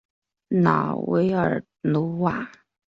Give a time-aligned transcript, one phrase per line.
[0.47, 2.51] 拉韦尔努瓦。